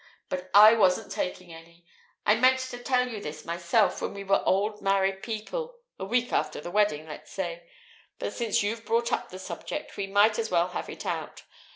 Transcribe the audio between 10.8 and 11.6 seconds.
it out.